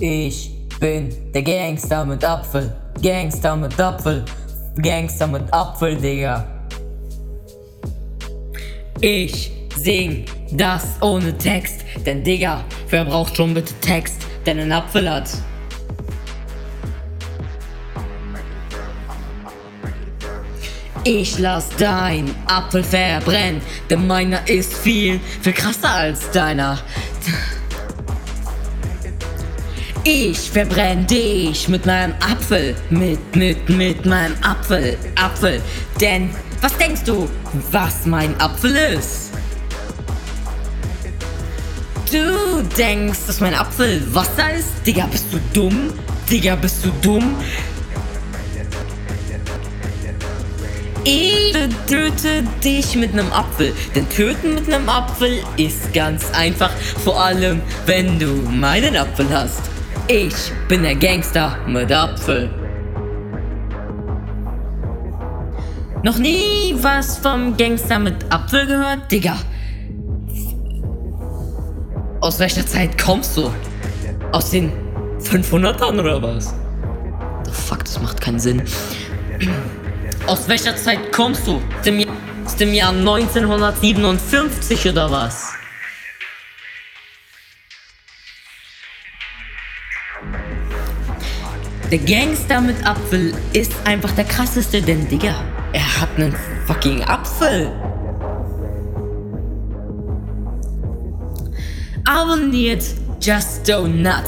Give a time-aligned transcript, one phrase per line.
[0.00, 2.72] Ich bin der Gangster mit Apfel.
[3.02, 4.24] Gangster mit Apfel.
[4.80, 6.46] Gangster mit Apfel, Digga.
[9.00, 11.84] Ich sing das ohne Text.
[12.06, 15.30] Denn, Digga, wer braucht schon bitte Text, der einen Apfel hat?
[21.02, 26.78] Ich lass dein Apfel verbrennen, denn meiner ist viel, viel krasser als deiner.
[30.10, 35.60] Ich verbrenn dich mit meinem Apfel, mit, mit, mit meinem Apfel, Apfel.
[36.00, 36.30] Denn,
[36.62, 37.28] was denkst du,
[37.70, 39.32] was mein Apfel ist?
[42.10, 44.68] Du denkst, dass mein Apfel Wasser ist?
[44.86, 45.92] Digga, bist du dumm?
[46.30, 47.36] Digga, bist du dumm?
[51.04, 51.52] Ich
[51.86, 53.74] töte dich mit einem Apfel.
[53.94, 56.70] Denn töten mit einem Apfel ist ganz einfach.
[57.04, 59.60] Vor allem, wenn du meinen Apfel hast.
[60.10, 62.48] Ich bin der Gangster mit Apfel.
[66.02, 69.36] Noch nie was vom Gangster mit Apfel gehört, Digga.
[72.22, 73.50] Aus welcher Zeit kommst du?
[74.32, 74.72] Aus den
[75.20, 76.54] 500ern oder was?
[77.44, 78.62] The fuck, das macht keinen Sinn.
[80.26, 81.56] Aus welcher Zeit kommst du?
[81.56, 82.14] Aus dem, Jahr,
[82.46, 85.57] aus dem Jahr 1957 oder was?
[91.90, 95.34] Der Gangster mit Apfel ist einfach der krasseste, denn Digga,
[95.72, 96.36] er hat einen
[96.66, 97.72] fucking Apfel.
[102.04, 102.84] Abonniert
[103.22, 104.22] Just Donut.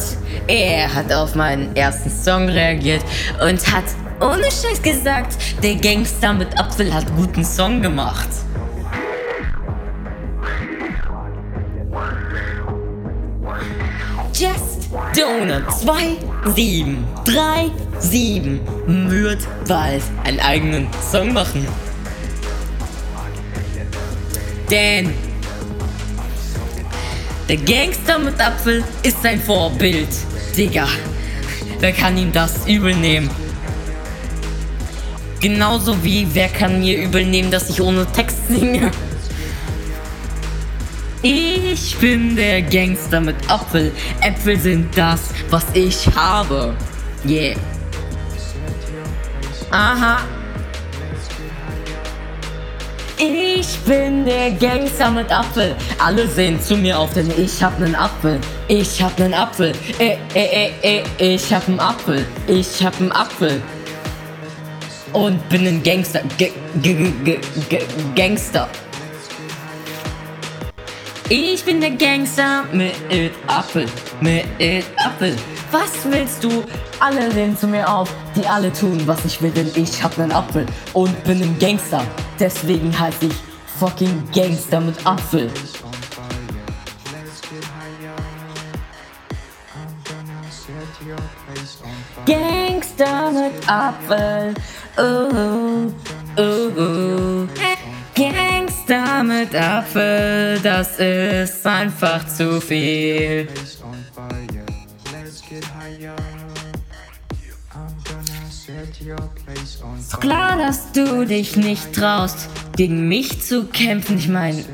[0.46, 3.04] Er hat auf meinen ersten Song reagiert
[3.46, 3.84] und hat
[4.22, 8.28] ohne Scheiß gesagt, der Gangster mit Apfel hat guten Song gemacht.
[15.14, 21.66] Donut 2737 wird bald einen eigenen Song machen.
[24.70, 25.12] Denn
[27.48, 30.06] der Gangster mit Apfel ist sein Vorbild.
[30.56, 30.86] Digga,
[31.80, 33.28] wer kann ihm das übel nehmen?
[35.40, 38.92] Genauso wie wer kann mir übel nehmen, dass ich ohne Text singe?
[41.22, 43.92] Ich bin der Gangster mit Apfel.
[44.22, 45.20] Äpfel sind das,
[45.50, 46.74] was ich habe.
[47.26, 47.56] Yeah.
[49.70, 50.20] Aha.
[53.18, 55.76] Ich bin der Gangster mit Apfel.
[55.98, 58.40] Alle sehen zu mir auf, denn ich hab nen Apfel.
[58.68, 59.72] Ich hab nen Apfel.
[59.98, 62.24] Äh, äh, äh, äh, ich hab nen Apfel.
[62.46, 63.60] Ich hab nen Apfel.
[65.12, 66.22] Und bin ein Gangster.
[66.38, 67.38] G G G
[67.68, 67.78] G
[68.16, 68.70] Gangster.
[71.32, 72.92] Ich bin der Gangster mit
[73.46, 73.86] Apfel,
[74.20, 74.46] mit
[74.96, 75.36] Apfel.
[75.70, 76.64] Was willst du?
[76.98, 80.32] Alle sehen zu mir auf, die alle tun, was ich will, denn ich hab nen
[80.32, 82.04] Apfel und bin ein Gangster.
[82.40, 83.34] Deswegen heiße ich
[83.78, 85.48] fucking Gangster mit Apfel.
[92.26, 94.54] Gangster mit Apfel.
[94.98, 95.92] Uh,
[96.36, 97.19] uh, uh.
[98.90, 103.46] Gangster mit Apfel, das ist einfach zu viel.
[110.08, 114.18] So klar, dass du dich nicht traust, gegen mich zu kämpfen.
[114.18, 114.64] Ich meine,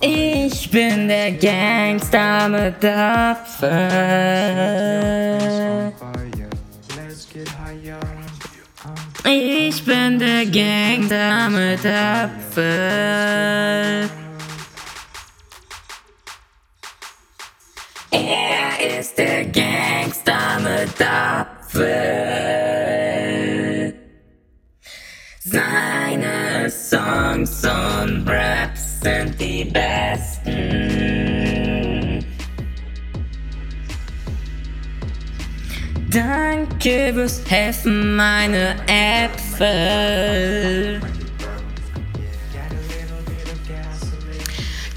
[0.00, 3.70] ich bin der Gangster mit Apfel.
[9.26, 12.62] Ich bin der Gangster mit Apfel.
[18.10, 22.34] Er ist der Gangster mit Apfel.
[25.42, 31.33] Seine Songs und Raps sind die besten.
[36.14, 39.74] Danke fürs Helfen, meine Äpfel.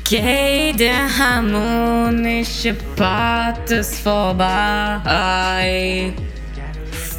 [0.02, 4.94] Okay, der harmonische Part ist vorbei.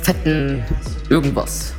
[0.05, 0.63] Fetten
[1.11, 1.75] irgendwas.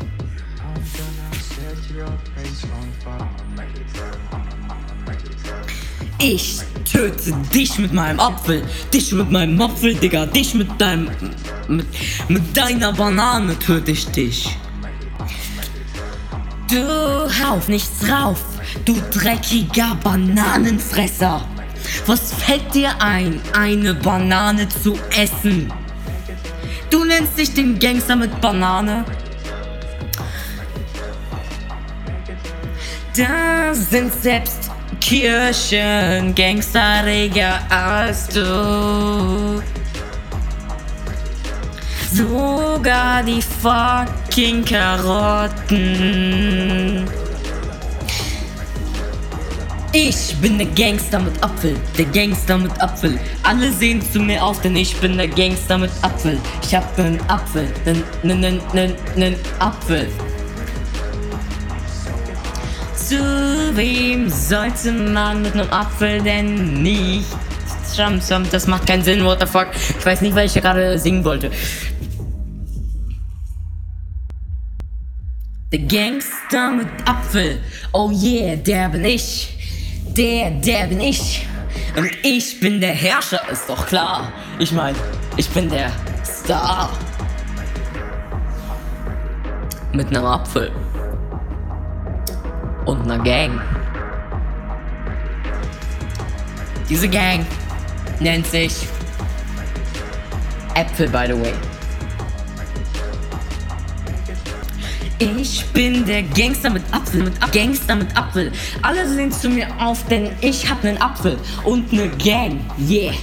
[6.21, 6.60] Ich
[6.92, 8.62] töte dich mit meinem Apfel,
[8.94, 11.10] dich mit meinem Apfel, Digga, dich mit deinem,
[11.69, 11.88] mit,
[12.27, 14.57] mit deiner Banane töte ich dich.
[16.69, 16.77] Du
[17.42, 18.44] hauf nichts rauf,
[18.83, 21.42] du dreckiger Bananenfresser.
[22.06, 25.72] Was fällt dir ein, eine Banane zu essen?
[26.89, 29.06] Du nennst dich den Gangster mit Banane?
[33.15, 34.69] Da sind selbst
[35.10, 39.60] Kirchen gangsteriger als du.
[42.14, 45.80] Sogar die fucking Karotten.
[49.94, 53.20] Ich bin der Gangster mit Apfel, der Gangster mit Apfel.
[53.42, 56.38] Alle sehen zu mir auf, denn ich bin der Gangster mit Apfel.
[56.62, 60.08] Ich hab nen Apfel, nen, nen, nen, nen, nen Apfel.
[63.10, 63.16] Zu
[63.76, 67.26] wem sollte man mit nem Apfel denn nicht?
[68.52, 69.70] Das macht keinen Sinn, what the fuck.
[69.98, 71.50] Ich weiß nicht, was ich gerade singen wollte.
[75.72, 77.60] Der Gangster mit Apfel,
[77.94, 79.58] oh yeah, der bin ich.
[80.16, 81.48] Der, der bin ich.
[81.98, 84.32] Und ich bin der Herrscher, ist doch klar.
[84.60, 84.94] Ich mein,
[85.36, 85.92] ich bin der
[86.24, 86.92] Star.
[89.94, 90.72] Mit nem Apfel.
[92.89, 93.62] Und ner Gang.
[96.89, 97.45] Diese Gang
[98.19, 98.74] nennt sich
[100.74, 101.53] Äpfel, by the way.
[105.19, 108.51] Ich bin der Gangster mit Apfel, mit Ap Gangster mit Apfel.
[108.81, 112.59] Alle sehen zu mir auf, denn ich hab nen Apfel und ne Gang.
[112.80, 113.13] Yeah.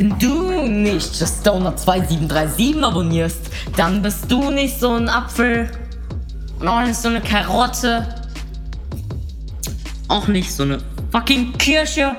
[0.00, 5.70] Wenn du nicht das Stoner 2737 abonnierst, dann bist du nicht so ein Apfel,
[6.64, 8.08] auch nicht so eine Karotte,
[10.08, 10.78] auch nicht so eine
[11.12, 12.16] fucking Kirsche.